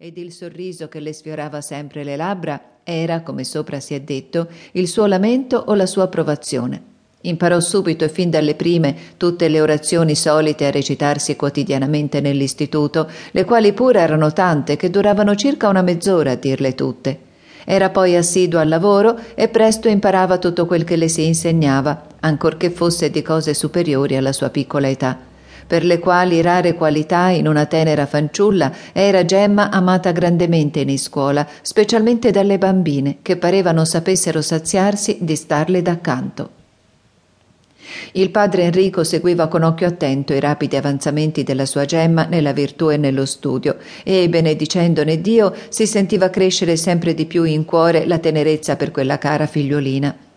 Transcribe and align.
ed 0.00 0.16
il 0.16 0.32
sorriso 0.32 0.86
che 0.86 1.00
le 1.00 1.12
sfiorava 1.12 1.60
sempre 1.60 2.04
le 2.04 2.14
labbra 2.14 2.78
era, 2.84 3.20
come 3.22 3.42
sopra 3.42 3.80
si 3.80 3.94
è 3.94 4.00
detto, 4.00 4.46
il 4.72 4.86
suo 4.86 5.06
lamento 5.06 5.62
o 5.66 5.74
la 5.74 5.86
sua 5.86 6.04
approvazione. 6.04 6.80
Imparò 7.22 7.58
subito 7.58 8.04
e 8.04 8.08
fin 8.08 8.30
dalle 8.30 8.54
prime 8.54 8.96
tutte 9.16 9.48
le 9.48 9.60
orazioni 9.60 10.14
solite 10.14 10.66
a 10.66 10.70
recitarsi 10.70 11.34
quotidianamente 11.34 12.20
nell'istituto, 12.20 13.10
le 13.32 13.44
quali 13.44 13.72
pure 13.72 13.98
erano 13.98 14.32
tante 14.32 14.76
che 14.76 14.88
duravano 14.88 15.34
circa 15.34 15.68
una 15.68 15.82
mezz'ora 15.82 16.30
a 16.30 16.36
dirle 16.36 16.74
tutte. 16.76 17.18
Era 17.64 17.90
poi 17.90 18.14
assiduo 18.14 18.60
al 18.60 18.68
lavoro 18.68 19.18
e 19.34 19.48
presto 19.48 19.88
imparava 19.88 20.38
tutto 20.38 20.64
quel 20.64 20.84
che 20.84 20.94
le 20.94 21.08
si 21.08 21.26
insegnava, 21.26 22.06
ancorché 22.20 22.70
fosse 22.70 23.10
di 23.10 23.20
cose 23.20 23.52
superiori 23.52 24.16
alla 24.16 24.32
sua 24.32 24.48
piccola 24.48 24.88
età 24.88 25.26
per 25.68 25.84
le 25.84 25.98
quali 25.98 26.40
rare 26.40 26.74
qualità 26.74 27.28
in 27.28 27.46
una 27.46 27.66
tenera 27.66 28.06
fanciulla 28.06 28.72
era 28.92 29.24
Gemma 29.24 29.70
amata 29.70 30.10
grandemente 30.12 30.80
in 30.80 30.88
iscuola, 30.88 31.46
specialmente 31.60 32.30
dalle 32.30 32.56
bambine, 32.56 33.18
che 33.20 33.36
pareva 33.36 33.70
non 33.70 33.84
sapessero 33.84 34.40
saziarsi 34.40 35.18
di 35.20 35.36
starle 35.36 35.82
d'accanto. 35.82 36.56
Il 38.12 38.30
padre 38.30 38.64
Enrico 38.64 39.04
seguiva 39.04 39.48
con 39.48 39.62
occhio 39.62 39.86
attento 39.86 40.32
i 40.32 40.40
rapidi 40.40 40.76
avanzamenti 40.76 41.42
della 41.42 41.66
sua 41.66 41.84
gemma 41.84 42.24
nella 42.24 42.52
virtù 42.52 42.90
e 42.90 42.96
nello 42.96 43.26
studio 43.26 43.76
e, 44.04 44.28
benedicendone 44.28 45.20
Dio, 45.20 45.54
si 45.68 45.86
sentiva 45.86 46.30
crescere 46.30 46.76
sempre 46.76 47.14
di 47.14 47.26
più 47.26 47.44
in 47.44 47.64
cuore 47.64 48.06
la 48.06 48.18
tenerezza 48.18 48.76
per 48.76 48.90
quella 48.90 49.18
cara 49.18 49.46
figliolina. 49.46 50.27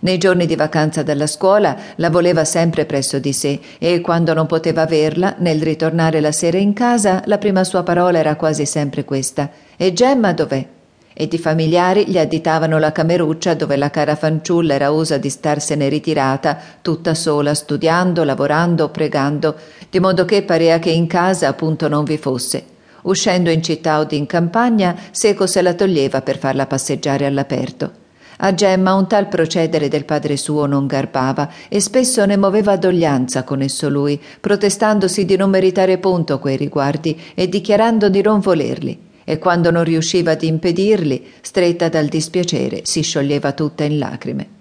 Nei 0.00 0.18
giorni 0.18 0.46
di 0.46 0.56
vacanza 0.56 1.02
dalla 1.02 1.26
scuola 1.26 1.76
la 1.96 2.10
voleva 2.10 2.44
sempre 2.44 2.84
presso 2.84 3.18
di 3.18 3.32
sé 3.32 3.60
e 3.78 4.00
quando 4.00 4.34
non 4.34 4.46
poteva 4.46 4.82
averla, 4.82 5.36
nel 5.38 5.62
ritornare 5.62 6.20
la 6.20 6.32
sera 6.32 6.58
in 6.58 6.72
casa, 6.72 7.22
la 7.26 7.38
prima 7.38 7.64
sua 7.64 7.82
parola 7.82 8.18
era 8.18 8.36
quasi 8.36 8.66
sempre 8.66 9.04
questa: 9.04 9.50
E 9.76 9.92
Gemma 9.92 10.32
dov'è? 10.32 10.66
e 11.14 11.28
di 11.28 11.38
familiari 11.38 12.06
gli 12.06 12.18
additavano 12.18 12.78
la 12.78 12.92
cameruccia 12.92 13.54
dove 13.54 13.76
la 13.76 13.90
cara 13.90 14.16
fanciulla 14.16 14.74
era 14.74 14.90
usa 14.90 15.18
di 15.18 15.28
starsene 15.28 15.88
ritirata, 15.88 16.58
tutta 16.80 17.14
sola, 17.14 17.54
studiando, 17.54 18.24
lavorando, 18.24 18.88
pregando, 18.88 19.56
di 19.90 20.00
modo 20.00 20.24
che 20.24 20.42
parea 20.42 20.78
che 20.78 20.90
in 20.90 21.06
casa 21.06 21.48
appunto 21.48 21.88
non 21.88 22.04
vi 22.04 22.16
fosse. 22.16 22.64
Uscendo 23.02 23.50
in 23.50 23.62
città 23.62 23.98
o 23.98 24.06
in 24.10 24.26
campagna, 24.26 24.96
Seco 25.10 25.46
se 25.46 25.60
la 25.60 25.74
toglieva 25.74 26.22
per 26.22 26.38
farla 26.38 26.66
passeggiare 26.66 27.26
all'aperto. 27.26 28.01
A 28.38 28.54
Gemma 28.54 28.94
un 28.94 29.06
tal 29.06 29.28
procedere 29.28 29.88
del 29.88 30.04
padre 30.04 30.36
suo 30.36 30.66
non 30.66 30.86
garbava 30.86 31.50
e 31.68 31.80
spesso 31.80 32.24
ne 32.26 32.36
moveva 32.36 32.76
doglianza 32.76 33.44
con 33.44 33.62
esso 33.62 33.88
lui, 33.88 34.20
protestandosi 34.40 35.24
di 35.24 35.36
non 35.36 35.50
meritare 35.50 35.98
punto 35.98 36.38
quei 36.38 36.56
riguardi 36.56 37.18
e 37.34 37.48
dichiarando 37.48 38.08
di 38.08 38.22
non 38.22 38.40
volerli 38.40 39.10
e 39.24 39.38
quando 39.38 39.70
non 39.70 39.84
riusciva 39.84 40.32
ad 40.32 40.42
impedirli, 40.42 41.24
stretta 41.40 41.88
dal 41.88 42.06
dispiacere, 42.06 42.80
si 42.84 43.02
scioglieva 43.02 43.52
tutta 43.52 43.84
in 43.84 43.98
lacrime. 43.98 44.60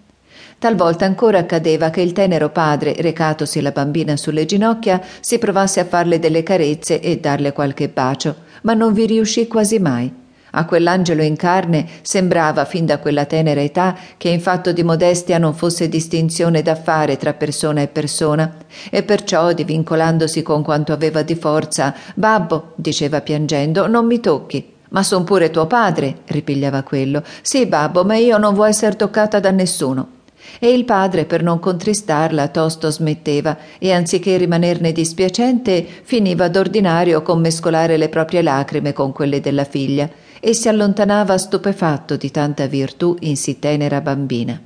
Talvolta 0.60 1.06
ancora 1.06 1.40
accadeva 1.40 1.90
che 1.90 2.02
il 2.02 2.12
tenero 2.14 2.50
padre, 2.50 2.94
recatosi 3.00 3.62
la 3.62 3.72
bambina 3.72 4.16
sulle 4.16 4.46
ginocchia, 4.46 5.02
si 5.20 5.40
provasse 5.40 5.80
a 5.80 5.86
farle 5.86 6.20
delle 6.20 6.44
carezze 6.44 7.00
e 7.00 7.18
darle 7.18 7.52
qualche 7.52 7.90
bacio, 7.90 8.36
ma 8.62 8.76
non 8.76 8.94
vi 8.94 9.08
riuscì 9.08 9.48
quasi 9.48 9.80
mai. 9.80 10.21
A 10.52 10.66
quell'angelo 10.66 11.24
in 11.24 11.36
carne 11.36 11.88
sembrava, 12.02 12.66
fin 12.66 12.86
da 12.86 13.00
quella 13.00 13.26
tenera 13.26 13.62
età, 13.62 13.96
che 14.18 14.30
in 14.30 14.42
fatto 14.42 14.72
di 14.72 14.84
modestia 14.84 15.38
non 15.38 15.54
fosse 15.54 15.88
distinzione 15.88 16.62
da 16.62 16.76
fare 16.76 17.18
tra 17.18 17.34
persona 17.34 17.82
e 17.82 17.88
persona, 17.88 18.58
e 18.90 19.04
perciò, 19.04 19.54
divincolandosi 19.54 20.42
con 20.42 20.64
quanto 20.64 20.94
aveva 20.94 21.22
di 21.22 21.36
forza, 21.36 21.94
Babbo, 22.16 22.74
diceva 22.76 23.22
piangendo, 23.22 23.88
non 23.88 24.06
mi 24.06 24.20
tocchi. 24.20 24.74
Ma 24.90 25.04
son 25.04 25.24
pure 25.24 25.52
tuo 25.52 25.68
padre, 25.68 26.18
ripigliava 26.26 26.84
quello. 26.84 27.24
Sì, 27.42 27.66
babbo, 27.66 28.04
ma 28.04 28.18
io 28.18 28.38
non 28.38 28.54
vuoi 28.54 28.70
essere 28.70 28.98
toccata 28.98 29.40
da 29.40 29.50
nessuno. 29.50 30.20
E 30.60 30.72
il 30.72 30.86
padre, 30.86 31.26
per 31.26 31.44
non 31.44 31.60
contristarla, 31.60 32.48
tosto 32.50 32.90
smetteva 32.90 33.58
e 33.80 33.92
anziché 33.92 34.38
rimanerne 34.38 34.92
dispiacente, 34.92 35.86
finiva 36.04 36.48
d'ordinario 36.48 37.22
con 37.22 37.40
mescolare 37.40 37.98
le 37.98 38.10
proprie 38.10 38.42
lacrime 38.42 38.94
con 38.94 39.12
quelle 39.12 39.40
della 39.40 39.66
figlia 39.66 40.10
e 40.40 40.54
si 40.54 40.68
allontanava 40.68 41.38
stupefatto 41.38 42.16
di 42.16 42.32
tanta 42.32 42.66
virtù 42.66 43.16
in 43.22 43.38
sì 43.38 43.60
tenera 43.60 44.02
bambina. 44.02 44.60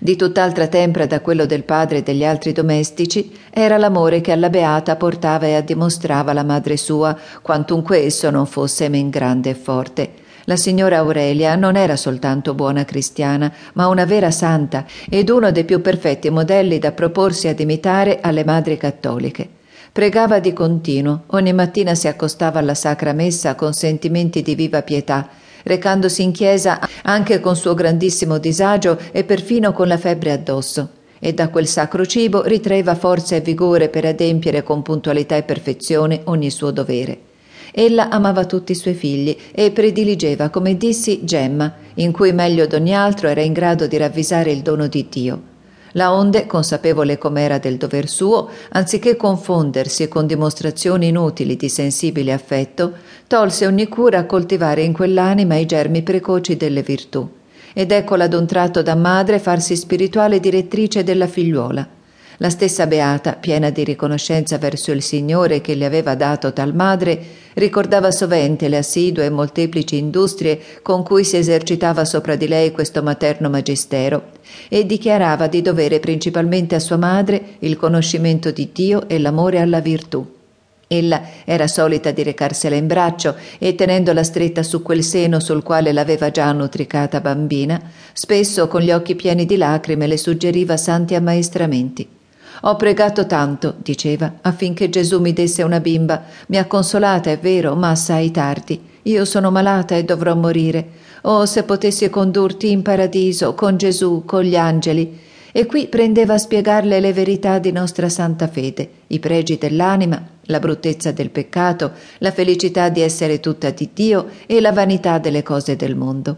Di 0.00 0.14
tutt'altra 0.14 0.68
tempra 0.68 1.06
da 1.06 1.20
quello 1.20 1.44
del 1.44 1.64
padre 1.64 1.98
e 1.98 2.02
degli 2.02 2.24
altri 2.24 2.52
domestici 2.52 3.32
era 3.50 3.76
l'amore 3.78 4.20
che 4.20 4.30
alla 4.30 4.48
beata 4.48 4.94
portava 4.94 5.46
e 5.46 5.56
addimostrava 5.56 6.32
la 6.32 6.44
madre 6.44 6.76
sua, 6.76 7.18
quantunque 7.42 8.04
esso 8.04 8.30
non 8.30 8.46
fosse 8.46 8.88
men 8.88 9.10
grande 9.10 9.50
e 9.50 9.54
forte. 9.54 10.26
La 10.48 10.56
signora 10.56 10.96
Aurelia 10.96 11.56
non 11.56 11.76
era 11.76 11.94
soltanto 11.94 12.54
buona 12.54 12.86
cristiana, 12.86 13.52
ma 13.74 13.86
una 13.86 14.06
vera 14.06 14.30
santa 14.30 14.86
ed 15.10 15.28
uno 15.28 15.52
dei 15.52 15.64
più 15.64 15.82
perfetti 15.82 16.30
modelli 16.30 16.78
da 16.78 16.92
proporsi 16.92 17.48
ad 17.48 17.60
imitare 17.60 18.20
alle 18.22 18.46
madri 18.46 18.78
cattoliche. 18.78 19.46
Pregava 19.92 20.38
di 20.38 20.54
continuo, 20.54 21.24
ogni 21.32 21.52
mattina 21.52 21.94
si 21.94 22.08
accostava 22.08 22.60
alla 22.60 22.72
sacra 22.72 23.12
messa 23.12 23.54
con 23.56 23.74
sentimenti 23.74 24.40
di 24.40 24.54
viva 24.54 24.80
pietà, 24.80 25.28
recandosi 25.64 26.22
in 26.22 26.32
chiesa 26.32 26.80
anche 27.02 27.40
con 27.40 27.54
suo 27.54 27.74
grandissimo 27.74 28.38
disagio 28.38 28.98
e 29.12 29.24
perfino 29.24 29.72
con 29.72 29.86
la 29.86 29.98
febbre 29.98 30.32
addosso, 30.32 30.88
e 31.18 31.34
da 31.34 31.50
quel 31.50 31.66
sacro 31.66 32.06
cibo 32.06 32.42
ritraeva 32.44 32.94
forza 32.94 33.36
e 33.36 33.42
vigore 33.42 33.90
per 33.90 34.06
adempiere 34.06 34.62
con 34.62 34.80
puntualità 34.80 35.36
e 35.36 35.42
perfezione 35.42 36.22
ogni 36.24 36.48
suo 36.48 36.70
dovere. 36.70 37.27
Ella 37.72 38.08
amava 38.08 38.44
tutti 38.44 38.72
i 38.72 38.74
suoi 38.74 38.94
figli 38.94 39.36
e 39.52 39.70
prediligeva, 39.70 40.48
come 40.48 40.76
dissi, 40.76 41.24
Gemma, 41.24 41.72
in 41.94 42.12
cui 42.12 42.32
meglio 42.32 42.66
d'ogni 42.66 42.94
altro 42.94 43.28
era 43.28 43.40
in 43.40 43.52
grado 43.52 43.86
di 43.86 43.96
ravvisare 43.96 44.50
il 44.50 44.62
dono 44.62 44.86
di 44.86 45.06
Dio. 45.08 45.42
La 45.92 46.12
onde, 46.12 46.46
consapevole 46.46 47.16
com'era 47.18 47.58
del 47.58 47.76
dover 47.76 48.08
suo, 48.08 48.48
anziché 48.70 49.16
confondersi 49.16 50.06
con 50.08 50.26
dimostrazioni 50.26 51.08
inutili 51.08 51.56
di 51.56 51.68
sensibile 51.68 52.32
affetto, 52.32 52.92
tolse 53.26 53.66
ogni 53.66 53.88
cura 53.88 54.18
a 54.18 54.26
coltivare 54.26 54.82
in 54.82 54.92
quell'anima 54.92 55.56
i 55.56 55.66
germi 55.66 56.02
precoci 56.02 56.56
delle 56.56 56.82
virtù. 56.82 57.28
Ed 57.72 57.90
eccola 57.90 58.28
d'un 58.28 58.46
tratto 58.46 58.82
da 58.82 58.94
madre 58.94 59.38
farsi 59.38 59.76
spirituale 59.76 60.40
direttrice 60.40 61.04
della 61.04 61.26
figliuola. 61.26 61.96
La 62.40 62.50
stessa 62.50 62.86
Beata, 62.86 63.32
piena 63.32 63.70
di 63.70 63.82
riconoscenza 63.82 64.58
verso 64.58 64.92
il 64.92 65.02
Signore 65.02 65.60
che 65.60 65.74
le 65.74 65.84
aveva 65.84 66.14
dato 66.14 66.52
tal 66.52 66.72
madre, 66.72 67.20
ricordava 67.54 68.12
sovente 68.12 68.68
le 68.68 68.76
assidue 68.76 69.24
e 69.24 69.30
molteplici 69.30 69.96
industrie 69.96 70.60
con 70.80 71.02
cui 71.02 71.24
si 71.24 71.36
esercitava 71.36 72.04
sopra 72.04 72.36
di 72.36 72.46
lei 72.46 72.70
questo 72.70 73.02
materno 73.02 73.50
magistero 73.50 74.30
e 74.68 74.86
dichiarava 74.86 75.48
di 75.48 75.62
dovere 75.62 75.98
principalmente 75.98 76.76
a 76.76 76.78
sua 76.78 76.96
madre 76.96 77.56
il 77.58 77.76
conoscimento 77.76 78.52
di 78.52 78.70
Dio 78.72 79.08
e 79.08 79.18
l'amore 79.18 79.58
alla 79.58 79.80
virtù. 79.80 80.24
Ella 80.86 81.20
era 81.44 81.66
solita 81.66 82.12
di 82.12 82.22
recarsela 82.22 82.76
in 82.76 82.86
braccio 82.86 83.34
e 83.58 83.74
tenendola 83.74 84.22
stretta 84.22 84.62
su 84.62 84.80
quel 84.80 85.02
seno 85.02 85.40
sul 85.40 85.64
quale 85.64 85.92
l'aveva 85.92 86.30
già 86.30 86.52
nutricata 86.52 87.20
bambina, 87.20 87.82
spesso 88.12 88.68
con 88.68 88.80
gli 88.82 88.92
occhi 88.92 89.16
pieni 89.16 89.44
di 89.44 89.56
lacrime 89.56 90.06
le 90.06 90.16
suggeriva 90.16 90.76
santi 90.76 91.16
ammaestramenti. 91.16 92.16
Ho 92.62 92.76
pregato 92.76 93.26
tanto, 93.26 93.74
diceva, 93.78 94.34
affinché 94.40 94.88
Gesù 94.88 95.20
mi 95.20 95.32
desse 95.32 95.62
una 95.62 95.80
bimba. 95.80 96.22
Mi 96.48 96.58
ha 96.58 96.66
consolata, 96.66 97.30
è 97.30 97.38
vero, 97.38 97.76
ma 97.76 97.90
assai 97.90 98.30
tardi. 98.30 98.80
Io 99.02 99.24
sono 99.24 99.50
malata 99.50 99.94
e 99.94 100.04
dovrò 100.04 100.34
morire. 100.34 100.88
Oh, 101.22 101.46
se 101.46 101.62
potessi 101.62 102.10
condurti 102.10 102.70
in 102.70 102.82
paradiso, 102.82 103.54
con 103.54 103.76
Gesù, 103.76 104.24
con 104.24 104.42
gli 104.42 104.56
angeli. 104.56 105.26
E 105.52 105.66
qui 105.66 105.86
prendeva 105.86 106.34
a 106.34 106.38
spiegarle 106.38 107.00
le 107.00 107.12
verità 107.12 107.58
di 107.58 107.72
nostra 107.72 108.08
santa 108.08 108.48
fede, 108.48 108.88
i 109.08 109.18
pregi 109.18 109.56
dell'anima, 109.56 110.22
la 110.42 110.58
bruttezza 110.58 111.10
del 111.12 111.30
peccato, 111.30 111.92
la 112.18 112.32
felicità 112.32 112.88
di 112.88 113.00
essere 113.00 113.40
tutta 113.40 113.70
di 113.70 113.90
Dio 113.92 114.26
e 114.46 114.60
la 114.60 114.72
vanità 114.72 115.18
delle 115.18 115.42
cose 115.42 115.76
del 115.76 115.94
mondo. 115.94 116.36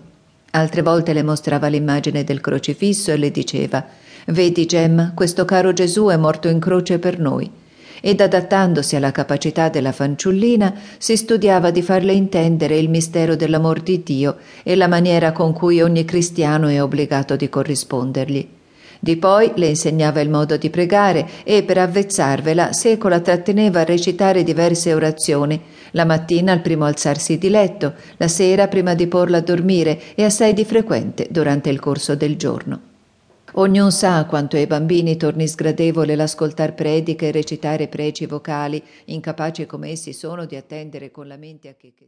Altre 0.52 0.82
volte 0.82 1.12
le 1.12 1.22
mostrava 1.22 1.68
l'immagine 1.68 2.24
del 2.24 2.40
crocifisso 2.40 3.10
e 3.10 3.16
le 3.16 3.30
diceva 3.30 3.84
Vedi, 4.26 4.66
Gemma, 4.66 5.12
questo 5.14 5.44
caro 5.44 5.72
Gesù 5.72 6.06
è 6.06 6.16
morto 6.16 6.48
in 6.48 6.60
croce 6.60 6.98
per 6.98 7.18
noi. 7.18 7.50
Ed 8.02 8.20
adattandosi 8.20 8.96
alla 8.96 9.12
capacità 9.12 9.68
della 9.68 9.92
fanciullina, 9.92 10.74
si 10.98 11.16
studiava 11.16 11.70
di 11.70 11.82
farle 11.82 12.12
intendere 12.12 12.78
il 12.78 12.88
mistero 12.88 13.36
dell'amor 13.36 13.80
di 13.80 14.02
Dio 14.02 14.36
e 14.62 14.74
la 14.74 14.88
maniera 14.88 15.32
con 15.32 15.52
cui 15.52 15.82
ogni 15.82 16.04
cristiano 16.04 16.68
è 16.68 16.82
obbligato 16.82 17.36
di 17.36 17.48
corrispondergli. 17.48 18.48
Di 19.02 19.16
poi 19.16 19.52
le 19.54 19.68
insegnava 19.68 20.20
il 20.20 20.28
modo 20.28 20.58
di 20.58 20.68
pregare 20.68 21.26
e 21.44 21.62
per 21.62 21.78
avvezzarvela 21.78 22.74
seco 22.74 23.08
la 23.08 23.20
tratteneva 23.20 23.80
a 23.80 23.84
recitare 23.84 24.42
diverse 24.42 24.92
orazioni, 24.92 25.60
la 25.92 26.04
mattina 26.04 26.52
al 26.52 26.60
primo 26.60 26.84
alzarsi 26.84 27.38
di 27.38 27.48
letto, 27.48 27.94
la 28.18 28.28
sera 28.28 28.68
prima 28.68 28.94
di 28.94 29.06
porla 29.06 29.38
a 29.38 29.42
dormire 29.42 29.98
e 30.14 30.24
assai 30.24 30.52
di 30.52 30.66
frequente 30.66 31.28
durante 31.30 31.70
il 31.70 31.80
corso 31.80 32.14
del 32.14 32.36
giorno. 32.36 32.89
Ognuno 33.54 33.90
sa 33.90 34.26
quanto 34.26 34.54
ai 34.54 34.68
bambini 34.68 35.16
torni 35.16 35.48
sgradevole 35.48 36.14
l'ascoltar 36.14 36.72
prediche 36.74 37.28
e 37.28 37.32
recitare 37.32 37.88
preci 37.88 38.26
vocali, 38.26 38.80
incapaci 39.06 39.66
come 39.66 39.90
essi 39.90 40.12
sono 40.12 40.44
di 40.44 40.54
attendere 40.54 41.10
con 41.10 41.26
la 41.26 41.36
mente 41.36 41.68
a 41.68 41.74
che 41.74 41.92